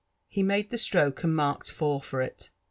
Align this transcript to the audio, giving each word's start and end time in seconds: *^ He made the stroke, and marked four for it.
*^ 0.01 0.03
He 0.27 0.41
made 0.41 0.71
the 0.71 0.79
stroke, 0.79 1.23
and 1.23 1.35
marked 1.35 1.69
four 1.69 2.01
for 2.01 2.23
it. 2.23 2.49